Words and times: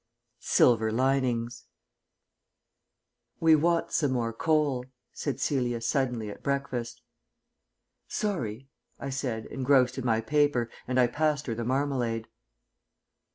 SILVER 0.39 0.91
LININGS 0.91 1.67
"We 3.39 3.55
want 3.55 3.91
some 3.91 4.11
more 4.13 4.33
coal," 4.33 4.85
said 5.13 5.39
Celia 5.39 5.79
suddenly 5.79 6.31
at 6.31 6.41
breakfast. 6.41 7.03
"Sorry," 8.07 8.67
I 8.99 9.11
said, 9.11 9.45
engrossed 9.45 9.99
in 9.99 10.03
my 10.07 10.19
paper, 10.19 10.71
and 10.87 10.99
I 10.99 11.05
passed 11.05 11.45
her 11.45 11.53
the 11.53 11.65
marmalade. 11.65 12.27